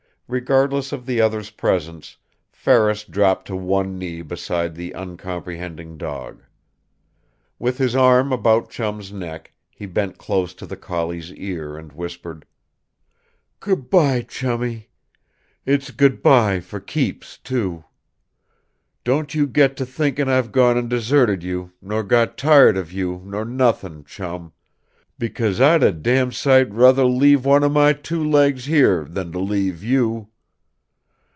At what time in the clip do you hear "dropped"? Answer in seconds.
3.03-3.47